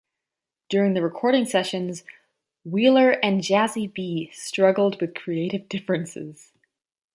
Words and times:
During 0.67 0.95
the 0.95 1.03
recording 1.03 1.45
sessions, 1.45 2.03
Wheeler 2.65 3.19
and 3.23 3.41
Jazzie 3.43 3.85
B 3.85 4.31
struggled 4.33 4.99
with 4.99 5.13
creative 5.13 5.69
differences. 5.69 6.53